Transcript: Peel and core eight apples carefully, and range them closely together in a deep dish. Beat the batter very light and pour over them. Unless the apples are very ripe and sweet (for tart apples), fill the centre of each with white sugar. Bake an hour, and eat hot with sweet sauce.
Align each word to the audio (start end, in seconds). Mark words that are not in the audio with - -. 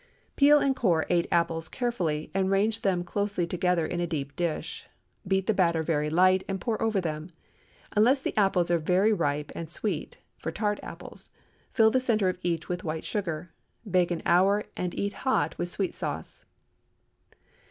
Peel 0.35 0.57
and 0.57 0.75
core 0.75 1.05
eight 1.11 1.27
apples 1.31 1.69
carefully, 1.69 2.31
and 2.33 2.49
range 2.49 2.81
them 2.81 3.03
closely 3.03 3.45
together 3.45 3.85
in 3.85 3.99
a 3.99 4.07
deep 4.07 4.35
dish. 4.35 4.87
Beat 5.27 5.45
the 5.45 5.53
batter 5.53 5.83
very 5.83 6.09
light 6.09 6.43
and 6.47 6.59
pour 6.59 6.81
over 6.81 6.99
them. 6.99 7.29
Unless 7.95 8.23
the 8.23 8.35
apples 8.35 8.71
are 8.71 8.79
very 8.79 9.13
ripe 9.13 9.51
and 9.53 9.69
sweet 9.69 10.17
(for 10.39 10.51
tart 10.51 10.79
apples), 10.81 11.29
fill 11.71 11.91
the 11.91 11.99
centre 11.99 12.29
of 12.29 12.39
each 12.41 12.67
with 12.67 12.83
white 12.83 13.05
sugar. 13.05 13.51
Bake 13.87 14.09
an 14.09 14.23
hour, 14.25 14.63
and 14.75 14.95
eat 14.95 15.13
hot 15.21 15.55
with 15.59 15.69
sweet 15.69 15.93
sauce. 15.93 16.45